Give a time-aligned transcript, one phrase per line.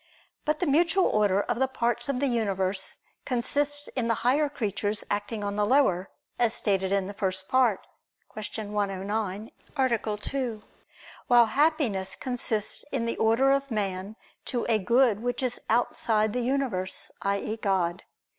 [0.45, 5.03] But the mutual order of the parts of the universe consists in the higher creatures
[5.11, 7.85] acting on the lower, as stated in the First Part
[8.33, 8.69] (Q.
[8.71, 10.17] 109, A.
[10.17, 10.63] 2):
[11.27, 16.41] while happiness consists in the order of man to a good which is outside the
[16.41, 17.55] universe, i.e.
[17.57, 18.01] God.